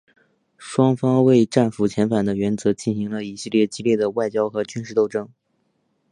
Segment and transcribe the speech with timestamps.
[0.57, 5.29] 双方为战俘遣返的原则进行了一系列激烈的外交和军事斗争。